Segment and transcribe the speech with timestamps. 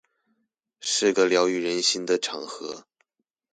[0.79, 2.87] 是個療癒人心的場合